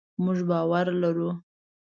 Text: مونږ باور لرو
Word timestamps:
مونږ 0.23 0.39
باور 0.49 0.87
لرو 1.01 1.29